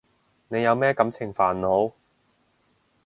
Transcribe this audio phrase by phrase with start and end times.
[0.47, 1.91] 你有咩感情煩惱？